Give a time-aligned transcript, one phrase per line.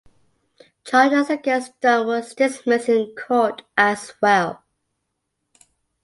[0.83, 4.63] Charges against Dunn were dismissed in court as well.